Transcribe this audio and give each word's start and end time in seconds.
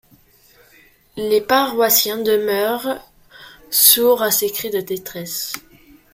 Les 1.15 1.41
paroissiens 1.41 2.17
demeurèrent 2.17 3.05
sourd 3.69 4.23
à 4.23 4.31
ses 4.31 4.49
cris 4.51 4.71
de 4.71 4.81
détresse. 4.81 5.53